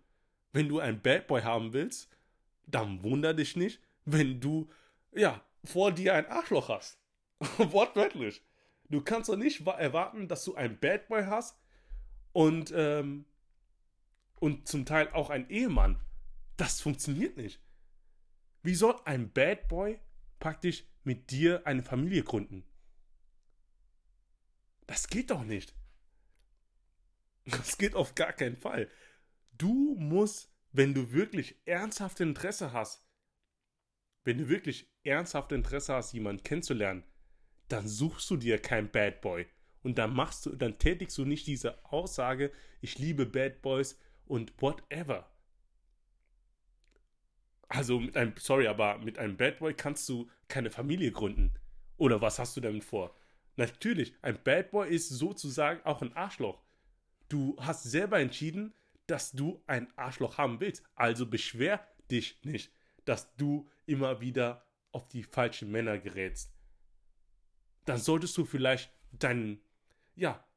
Wenn 0.51 0.67
du 0.67 0.79
einen 0.79 1.01
Bad 1.01 1.27
Boy 1.27 1.41
haben 1.41 1.73
willst, 1.73 2.09
dann 2.65 3.03
wunder 3.03 3.33
dich 3.33 3.55
nicht, 3.55 3.81
wenn 4.11 4.39
du, 4.39 4.69
ja, 5.11 5.43
vor 5.63 5.91
dir 5.91 6.13
ein 6.13 6.27
Arschloch 6.27 6.69
hast. 6.69 6.99
Wortwörtlich. 7.57 8.43
Du 8.89 9.01
kannst 9.01 9.29
doch 9.29 9.35
nicht 9.35 9.65
erwarten, 9.65 10.27
dass 10.27 10.43
du 10.43 10.55
einen 10.55 10.79
Bad 10.79 11.07
Boy 11.07 11.25
hast 11.25 11.59
und, 12.31 12.73
ähm, 12.75 13.25
und 14.39 14.67
zum 14.67 14.85
Teil 14.85 15.09
auch 15.13 15.29
einen 15.29 15.49
Ehemann. 15.49 15.99
Das 16.57 16.81
funktioniert 16.81 17.37
nicht. 17.37 17.61
Wie 18.63 18.75
soll 18.75 18.99
ein 19.05 19.31
Bad 19.31 19.67
Boy 19.67 19.99
praktisch 20.39 20.85
mit 21.03 21.31
dir 21.31 21.65
eine 21.65 21.83
Familie 21.83 22.23
gründen? 22.23 22.65
Das 24.87 25.07
geht 25.07 25.31
doch 25.31 25.43
nicht. 25.43 25.73
Das 27.45 27.79
geht 27.79 27.95
auf 27.95 28.13
gar 28.13 28.33
keinen 28.33 28.57
Fall. 28.57 28.91
Du 29.57 29.95
musst, 29.97 30.53
wenn 30.71 30.93
du 30.93 31.11
wirklich 31.11 31.55
ernsthaft 31.65 32.19
Interesse 32.19 32.73
hast, 32.73 33.08
wenn 34.29 34.37
du 34.37 34.47
wirklich 34.47 34.87
ernsthaft 35.03 35.51
Interesse 35.53 35.95
hast, 35.95 36.13
jemanden 36.13 36.43
kennenzulernen, 36.43 37.03
dann 37.67 37.87
suchst 37.87 38.29
du 38.29 38.37
dir 38.37 38.59
kein 38.59 38.91
Bad 38.91 39.21
Boy. 39.21 39.47
Und 39.81 39.97
dann 39.97 40.13
machst 40.13 40.45
du, 40.45 40.55
dann 40.55 40.77
tätigst 40.77 41.17
du 41.17 41.25
nicht 41.25 41.47
diese 41.47 41.83
Aussage, 41.85 42.51
ich 42.79 42.99
liebe 42.99 43.25
Bad 43.25 43.63
Boys 43.63 43.99
und 44.25 44.53
whatever. 44.61 45.27
Also 47.69 47.99
mit 47.99 48.15
einem, 48.15 48.33
sorry, 48.37 48.67
aber 48.67 48.99
mit 48.99 49.17
einem 49.17 49.35
Bad 49.35 49.57
Boy 49.57 49.73
kannst 49.73 50.07
du 50.07 50.29
keine 50.47 50.69
Familie 50.69 51.11
gründen. 51.11 51.55
Oder 51.97 52.21
was 52.21 52.37
hast 52.37 52.55
du 52.55 52.61
damit 52.61 52.83
vor? 52.83 53.15
Natürlich, 53.55 54.13
ein 54.21 54.37
Bad 54.43 54.69
Boy 54.69 54.93
ist 54.93 55.09
sozusagen 55.09 55.83
auch 55.85 56.03
ein 56.03 56.15
Arschloch. 56.15 56.61
Du 57.29 57.57
hast 57.59 57.81
selber 57.81 58.19
entschieden, 58.19 58.75
dass 59.07 59.31
du 59.31 59.63
ein 59.65 59.91
Arschloch 59.95 60.37
haben 60.37 60.59
willst. 60.59 60.83
Also 60.93 61.25
beschwer 61.25 61.83
dich 62.11 62.39
nicht, 62.43 62.71
dass 63.09 63.35
du 63.37 63.67
immer 63.87 64.21
wieder 64.21 64.63
auf 64.91 65.07
die 65.07 65.23
falschen 65.23 65.71
Männer 65.71 65.97
gerätst. 65.97 66.53
Dann 67.85 67.97
solltest 67.97 68.37
du 68.37 68.45
vielleicht 68.45 68.91
deinen, 69.11 69.59
ja, 70.15 70.47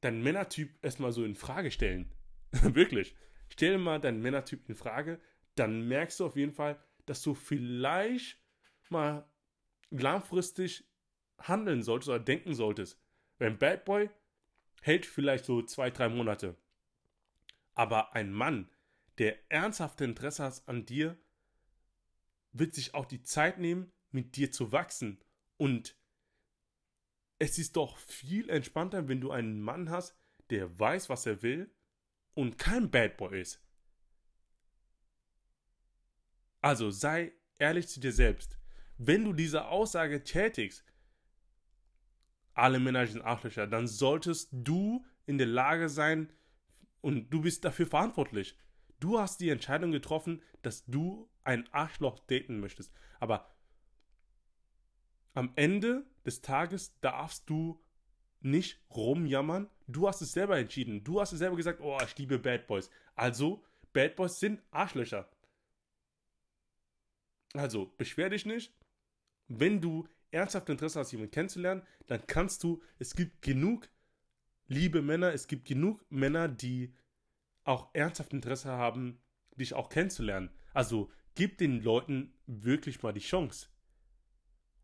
deinen 0.00 0.20
Männertyp 0.20 0.76
erstmal 0.82 1.12
so 1.12 1.24
in 1.24 1.36
Frage 1.36 1.70
stellen. 1.70 2.12
Wirklich. 2.50 3.14
Stell 3.48 3.78
mal 3.78 4.00
deinen 4.00 4.20
Männertyp 4.22 4.68
in 4.68 4.74
Frage, 4.74 5.20
dann 5.54 5.86
merkst 5.86 6.18
du 6.18 6.26
auf 6.26 6.34
jeden 6.34 6.52
Fall, 6.52 6.82
dass 7.06 7.22
du 7.22 7.32
vielleicht 7.32 8.38
mal 8.88 9.24
langfristig 9.90 10.84
handeln 11.38 11.84
solltest 11.84 12.08
oder 12.08 12.18
denken 12.18 12.54
solltest. 12.54 13.00
Ein 13.38 13.56
Bad 13.56 13.84
Boy 13.84 14.10
hält 14.82 15.06
vielleicht 15.06 15.44
so 15.44 15.62
zwei, 15.62 15.90
drei 15.90 16.08
Monate. 16.08 16.56
Aber 17.74 18.16
ein 18.16 18.32
Mann, 18.32 18.68
der 19.18 19.38
ernsthafte 19.48 20.02
Interesse 20.02 20.42
hat 20.42 20.62
an 20.66 20.86
dir, 20.86 21.16
wird 22.52 22.74
sich 22.74 22.94
auch 22.94 23.06
die 23.06 23.22
Zeit 23.22 23.58
nehmen, 23.58 23.92
mit 24.10 24.36
dir 24.36 24.50
zu 24.50 24.72
wachsen. 24.72 25.22
Und 25.56 25.96
es 27.38 27.58
ist 27.58 27.76
doch 27.76 27.96
viel 27.98 28.50
entspannter, 28.50 29.08
wenn 29.08 29.20
du 29.20 29.30
einen 29.30 29.60
Mann 29.60 29.90
hast, 29.90 30.16
der 30.50 30.78
weiß, 30.78 31.08
was 31.08 31.26
er 31.26 31.42
will 31.42 31.74
und 32.34 32.58
kein 32.58 32.90
Bad 32.90 33.16
Boy 33.16 33.40
ist. 33.40 33.62
Also 36.60 36.90
sei 36.90 37.32
ehrlich 37.58 37.88
zu 37.88 38.00
dir 38.00 38.12
selbst. 38.12 38.58
Wenn 38.98 39.24
du 39.24 39.32
diese 39.32 39.66
Aussage 39.66 40.24
tätigst, 40.24 40.84
alle 42.52 42.78
Männer 42.78 43.06
sind 43.06 43.22
Arschlöcher, 43.22 43.66
dann 43.66 43.86
solltest 43.86 44.50
du 44.52 45.04
in 45.24 45.38
der 45.38 45.46
Lage 45.46 45.88
sein 45.88 46.30
und 47.00 47.30
du 47.30 47.40
bist 47.40 47.64
dafür 47.64 47.86
verantwortlich. 47.86 48.58
Du 49.00 49.18
hast 49.18 49.40
die 49.40 49.48
Entscheidung 49.48 49.92
getroffen, 49.92 50.42
dass 50.62 50.84
du 50.84 51.28
ein 51.42 51.66
Arschloch 51.72 52.18
daten 52.20 52.60
möchtest. 52.60 52.92
Aber 53.18 53.50
am 55.34 55.52
Ende 55.56 56.06
des 56.24 56.42
Tages 56.42 56.98
darfst 57.00 57.48
du 57.48 57.82
nicht 58.40 58.80
rumjammern. 58.90 59.68
Du 59.86 60.06
hast 60.06 60.20
es 60.20 60.32
selber 60.32 60.58
entschieden. 60.58 61.02
Du 61.02 61.20
hast 61.20 61.32
es 61.32 61.38
selber 61.38 61.56
gesagt, 61.56 61.80
oh, 61.80 61.98
ich 62.04 62.16
liebe 62.18 62.38
Bad 62.38 62.66
Boys. 62.66 62.90
Also, 63.14 63.64
Bad 63.92 64.16
Boys 64.16 64.38
sind 64.38 64.62
Arschlöcher. 64.70 65.28
Also, 67.54 67.92
beschwer 67.98 68.30
dich 68.30 68.46
nicht. 68.46 68.72
Wenn 69.48 69.80
du 69.80 70.06
ernsthaft 70.30 70.68
Interesse 70.68 71.00
hast, 71.00 71.12
jemanden 71.12 71.32
kennenzulernen, 71.32 71.82
dann 72.06 72.26
kannst 72.26 72.62
du, 72.62 72.82
es 72.98 73.14
gibt 73.14 73.42
genug 73.42 73.88
liebe 74.68 75.02
Männer, 75.02 75.32
es 75.32 75.48
gibt 75.48 75.66
genug 75.66 76.04
Männer, 76.10 76.48
die 76.48 76.94
auch 77.70 77.94
ernsthaft 77.94 78.32
Interesse 78.32 78.70
haben, 78.70 79.22
dich 79.56 79.74
auch 79.74 79.88
kennenzulernen. 79.88 80.50
Also, 80.74 81.10
gib 81.34 81.58
den 81.58 81.82
Leuten 81.82 82.38
wirklich 82.46 83.02
mal 83.02 83.12
die 83.12 83.20
Chance. 83.20 83.68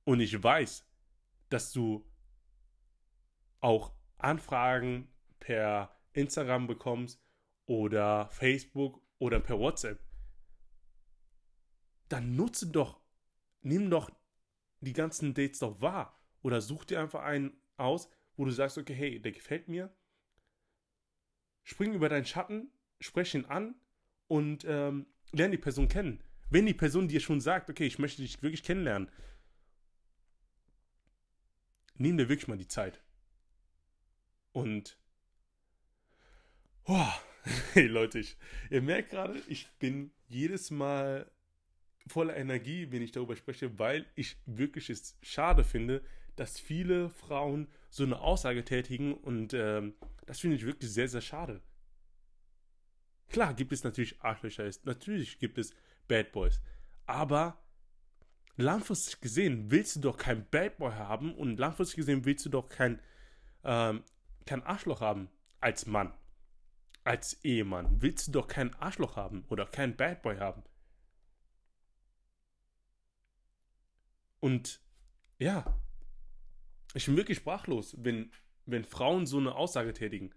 Und 0.05 0.21
ich 0.21 0.43
weiß, 0.43 0.89
dass 1.49 1.73
du 1.73 2.09
auch 3.61 3.93
Anfragen 4.19 5.13
per 5.41 5.97
Instagram 6.13 6.67
bekommst 6.67 7.23
oder 7.67 8.31
Facebook 8.31 9.03
oder 9.19 9.41
per 9.41 9.59
WhatsApp 9.59 10.07
dann 12.09 12.37
nutze 12.37 12.69
doch, 12.69 13.01
nimm 13.63 13.91
doch 13.91 14.11
die 14.81 14.93
ganzen 14.93 15.35
Dates 15.35 15.59
doch 15.59 15.81
wahr. 15.81 16.19
Oder 16.43 16.61
such 16.61 16.85
dir 16.85 17.01
einfach 17.01 17.23
einen 17.23 17.61
aus, 17.77 18.09
wo 18.37 18.45
du 18.45 18.51
sagst, 18.51 18.79
okay, 18.79 18.95
hey, 18.95 19.21
der 19.21 19.33
gefällt 19.33 19.69
mir. 19.69 19.95
spring 21.65 21.95
über 21.95 22.09
deinen 22.09 22.25
Schatten, 22.25 22.71
sprech 23.01 23.35
ihn 23.35 23.45
an 23.45 23.75
und 24.29 24.65
ähm, 24.67 25.07
lerne 25.33 25.53
die 25.53 25.63
Person 25.63 25.89
kennen. 25.89 26.23
Wenn 26.51 26.67
die 26.67 26.75
Person 26.75 27.09
dir 27.09 27.21
schon 27.21 27.41
sagt, 27.41 27.71
okay, 27.71 27.87
ich 27.87 27.99
möchte 27.99 28.23
dich 28.23 28.43
wirklich 28.43 28.63
kennenlernen, 28.63 29.11
nimm 31.97 32.17
dir 32.17 32.29
wirklich 32.29 32.49
mal 32.49 32.57
die 32.57 32.69
Zeit. 32.69 33.03
Und, 34.53 34.99
oh, 36.85 37.13
hey 37.73 37.87
Leute, 37.87 38.21
ich, 38.21 38.37
ihr 38.71 38.83
merkt 38.83 39.11
gerade, 39.11 39.41
ich 39.49 39.69
bin 39.79 40.13
jedes 40.29 40.71
Mal 40.71 41.31
voller 42.07 42.37
Energie, 42.37 42.91
wenn 42.93 43.03
ich 43.03 43.13
darüber 43.13 43.37
spreche, 43.37 43.79
weil 43.79 44.07
ich 44.15 44.37
wirklich 44.47 44.91
es 44.91 45.19
schade 45.23 45.65
finde, 45.65 46.03
dass 46.37 46.61
viele 46.61 47.11
Frauen 47.11 47.67
so 47.91 48.05
eine 48.05 48.21
Aussage 48.21 48.65
tätigen 48.65 49.15
und 49.15 49.55
ähm, 49.55 49.95
das 50.27 50.41
finde 50.41 50.57
ich 50.57 50.65
wirklich 50.65 50.91
sehr, 50.91 51.09
sehr 51.09 51.21
schade. 51.21 51.63
Klar 53.29 53.55
gibt 53.55 53.73
es 53.73 53.85
natürlich 53.85 54.21
Arschlöcher, 54.23 54.71
natürlich 54.85 55.39
gibt 55.39 55.59
es 55.59 55.75
Bad 56.09 56.33
Boys, 56.33 56.61
aber 57.07 57.59
langfristig 58.57 59.21
gesehen 59.21 59.71
willst 59.71 59.97
du 59.97 60.01
doch 60.01 60.17
kein 60.17 60.49
Bad 60.49 60.79
Boy 60.79 60.93
haben 60.93 61.35
und 61.35 61.59
langfristig 61.59 61.97
gesehen 61.97 62.25
willst 62.25 62.47
du 62.47 62.51
doch 62.51 62.69
kein, 62.69 63.01
ähm, 63.65 64.03
kein 64.45 64.63
Arschloch 64.63 65.01
haben 65.01 65.29
als 65.61 65.87
Mann, 65.87 66.15
als 67.05 67.45
Ehemann. 67.45 68.01
Willst 68.01 68.29
du 68.29 68.33
doch 68.33 68.49
kein 68.49 68.75
Arschloch 68.75 69.17
haben 69.17 69.45
oder 69.49 69.67
kein 69.67 69.97
Bad 69.97 70.23
Boy 70.23 70.39
haben. 70.39 70.63
Und 74.41 74.81
ja, 75.39 75.79
ich 76.95 77.07
bin 77.07 77.17
wirklich 77.17 77.39
sprachlos, 77.39 77.97
wenn, 77.99 78.31
wenn 78.65 78.85
Frauen 78.85 79.27
so 79.27 79.39
eine 79.39 79.55
Aussage 79.55 79.93
tätigen. 79.93 80.33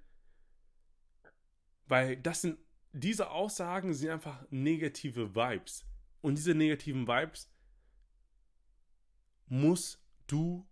Weil 1.87 2.17
das 2.17 2.41
sind, 2.41 2.57
diese 2.91 3.29
Aussagen 3.29 3.93
sind 3.93 4.09
einfach 4.09 4.45
negative 4.49 5.35
Vibes. 5.35 5.85
Und 6.21 6.37
diese 6.37 6.55
negativen 6.55 7.07
Vibes 7.07 7.49
musst 9.47 10.03
du 10.27 10.67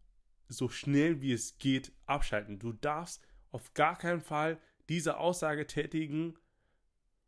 so 0.50 0.70
schnell 0.70 1.22
wie 1.22 1.34
es 1.34 1.58
geht 1.58 1.92
abschalten. 2.06 2.60
Du 2.60 2.74
darfst 2.74 3.22
auf 3.52 3.74
gar 3.74 3.98
keinen 3.98 4.22
Fall 4.22 4.60
diese 4.90 5.18
Aussage 5.18 5.68
tätigen 5.68 6.38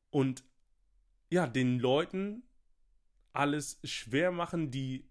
und 0.10 0.43
ja, 1.29 1.46
den 1.48 1.79
Leuten 1.79 2.43
alles 3.34 3.79
schwer 3.84 4.31
machen, 4.31 4.72
die 4.72 5.08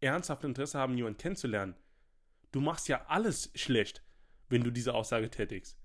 ernsthaft 0.00 0.44
Interesse 0.44 0.78
haben, 0.78 0.96
jemanden 0.96 1.18
kennenzulernen. 1.18 1.74
Du 2.52 2.60
machst 2.60 2.88
ja 2.88 3.04
alles 3.06 3.50
schlecht, 3.54 4.04
wenn 4.48 4.62
du 4.62 4.70
diese 4.70 4.94
Aussage 4.94 5.30
tätigst. 5.30 5.78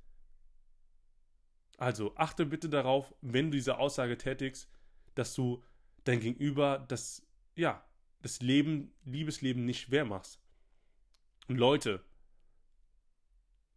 Also 1.79 2.13
achte 2.17 2.45
bitte 2.45 2.67
darauf, 2.67 3.15
wenn 3.21 3.45
du 3.45 3.57
diese 3.57 3.77
Aussage 3.77 4.17
tätigst, 4.17 4.69
dass 5.15 5.33
du 5.33 5.63
dein 6.03 6.19
Gegenüber 6.19 6.77
das, 6.77 7.25
ja, 7.55 7.88
das 8.21 8.41
Leben, 8.41 8.93
Liebesleben 9.05 9.63
nicht 9.63 9.83
schwer 9.83 10.03
machst. 10.03 10.41
Und 11.48 11.55
Leute, 11.55 12.03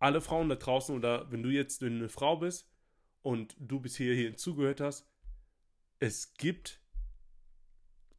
alle 0.01 0.21
Frauen 0.21 0.49
da 0.49 0.57
draußen 0.57 0.97
oder 0.97 1.31
wenn 1.31 1.45
du 1.45 1.51
jetzt 1.51 1.81
eine 1.85 2.09
Frau 2.09 2.39
bist 2.39 2.69
und 3.23 3.55
du 3.61 3.79
bisher 3.79 4.17
hier 4.17 4.37
zugehört 4.37 4.81
hast, 4.81 5.09
es 6.01 6.35
gibt 6.35 6.81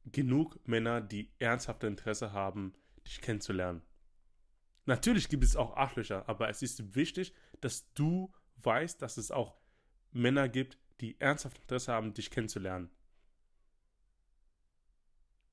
genug 0.06 0.66
Männer, 0.66 1.02
die 1.02 1.30
ernsthafte 1.40 1.88
Interesse 1.88 2.32
haben, 2.32 2.74
dich 3.06 3.20
kennenzulernen. 3.20 3.82
Natürlich 4.86 5.28
gibt 5.28 5.44
es 5.44 5.58
auch 5.58 5.76
Arschlöcher, 5.76 6.28
aber 6.30 6.48
es 6.48 6.62
ist 6.62 6.96
wichtig, 6.96 7.34
dass 7.60 7.92
du 7.96 8.34
weißt, 8.56 9.02
dass 9.02 9.18
es 9.18 9.30
auch 9.30 9.58
Männer 10.14 10.50
gibt, 10.50 10.78
die 11.02 11.20
ernsthaft 11.20 11.60
Interesse 11.60 11.92
haben, 11.92 12.14
dich 12.14 12.30
kennenzulernen. 12.30 12.90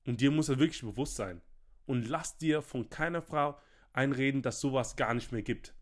Und 0.05 0.21
dir 0.21 0.31
muss 0.31 0.49
er 0.49 0.59
wirklich 0.59 0.81
bewusst 0.81 1.15
sein. 1.15 1.41
Und 1.85 2.07
lass 2.07 2.37
dir 2.37 2.61
von 2.61 2.89
keiner 2.89 3.21
Frau 3.21 3.59
einreden, 3.93 4.41
dass 4.41 4.61
sowas 4.61 4.95
gar 4.95 5.13
nicht 5.13 5.31
mehr 5.31 5.41
gibt. 5.41 5.75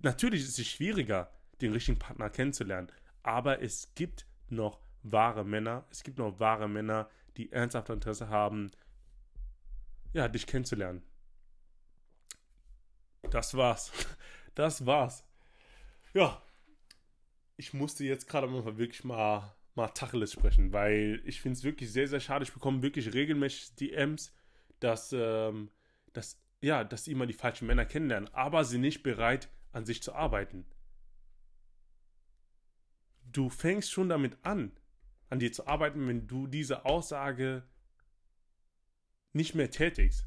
Natürlich 0.00 0.42
ist 0.42 0.58
es 0.58 0.66
schwieriger, 0.66 1.32
den 1.60 1.72
richtigen 1.72 1.98
Partner 1.98 2.30
kennenzulernen, 2.30 2.92
aber 3.22 3.62
es 3.62 3.94
gibt 3.94 4.26
noch 4.48 4.80
wahre 5.02 5.44
Männer, 5.44 5.86
es 5.90 6.04
gibt 6.04 6.18
noch 6.18 6.38
wahre 6.38 6.68
Männer, 6.68 7.10
die 7.36 7.50
ernsthaft 7.50 7.90
Interesse 7.90 8.28
haben, 8.28 8.70
ja, 10.12 10.28
dich 10.28 10.46
kennenzulernen. 10.46 11.02
Das 13.30 13.54
war's. 13.54 13.92
Das 14.54 14.84
war's. 14.84 15.24
Ja. 16.14 16.42
Ich 17.58 17.74
musste 17.74 18.04
jetzt 18.04 18.28
gerade 18.28 18.46
mal 18.46 18.78
wirklich 18.78 19.02
mal, 19.02 19.54
mal 19.74 19.88
Tacheles 19.88 20.32
sprechen, 20.32 20.72
weil 20.72 21.20
ich 21.24 21.40
finde 21.40 21.58
es 21.58 21.64
wirklich 21.64 21.92
sehr, 21.92 22.06
sehr 22.06 22.20
schade. 22.20 22.44
Ich 22.44 22.52
bekomme 22.52 22.82
wirklich 22.82 23.12
regelmäßig 23.12 23.74
DMs, 23.74 24.32
dass, 24.78 25.12
ähm, 25.12 25.70
dass, 26.12 26.40
ja, 26.60 26.84
dass 26.84 27.04
sie 27.04 27.12
immer 27.12 27.26
die 27.26 27.34
falschen 27.34 27.66
Männer 27.66 27.84
kennenlernen, 27.84 28.32
aber 28.32 28.64
sie 28.64 28.78
nicht 28.78 29.02
bereit, 29.02 29.50
an 29.72 29.84
sich 29.84 30.02
zu 30.02 30.14
arbeiten. 30.14 30.64
Du 33.24 33.50
fängst 33.50 33.90
schon 33.90 34.08
damit 34.08 34.38
an, 34.42 34.70
an 35.28 35.40
dir 35.40 35.52
zu 35.52 35.66
arbeiten, 35.66 36.06
wenn 36.06 36.28
du 36.28 36.46
diese 36.46 36.84
Aussage 36.84 37.64
nicht 39.32 39.56
mehr 39.56 39.70
tätigst. 39.70 40.26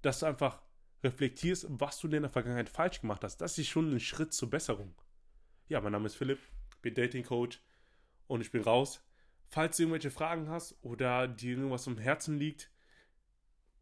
Dass 0.00 0.20
du 0.20 0.26
einfach 0.26 0.62
reflektierst, 1.02 1.66
was 1.68 1.98
du 2.00 2.08
in 2.08 2.22
der 2.22 2.30
Vergangenheit 2.30 2.70
falsch 2.70 3.02
gemacht 3.02 3.22
hast. 3.22 3.36
Das 3.38 3.58
ist 3.58 3.68
schon 3.68 3.92
ein 3.92 4.00
Schritt 4.00 4.32
zur 4.32 4.48
Besserung. 4.48 4.94
Ja, 5.68 5.80
mein 5.80 5.92
Name 5.92 6.06
ist 6.06 6.16
Philipp, 6.16 6.40
bin 6.84 6.94
Dating 6.94 7.24
Coach 7.24 7.60
und 8.28 8.40
ich 8.40 8.52
bin 8.52 8.62
raus. 8.62 9.02
Falls 9.48 9.76
du 9.76 9.84
irgendwelche 9.84 10.10
Fragen 10.10 10.48
hast 10.48 10.76
oder 10.82 11.26
dir 11.26 11.56
irgendwas 11.56 11.88
am 11.88 11.98
Herzen 11.98 12.38
liegt, 12.38 12.70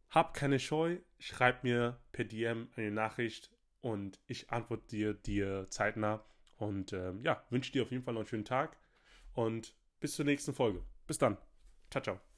hab 0.08 0.34
keine 0.34 0.58
Scheu, 0.58 0.98
schreib 1.18 1.64
mir 1.64 2.00
per 2.12 2.24
DM 2.24 2.68
eine 2.76 2.90
Nachricht 2.90 3.50
und 3.80 4.20
ich 4.26 4.50
antworte 4.50 4.86
dir, 4.88 5.14
dir 5.14 5.66
zeitnah. 5.68 6.24
Und 6.58 6.92
ähm, 6.92 7.22
ja, 7.24 7.44
wünsche 7.50 7.72
dir 7.72 7.82
auf 7.82 7.90
jeden 7.90 8.04
Fall 8.04 8.14
noch 8.14 8.20
einen 8.20 8.28
schönen 8.28 8.44
Tag 8.44 8.76
und 9.34 9.74
bis 10.00 10.14
zur 10.14 10.24
nächsten 10.24 10.54
Folge. 10.54 10.84
Bis 11.06 11.18
dann. 11.18 11.36
Ciao, 11.90 12.02
ciao. 12.02 12.31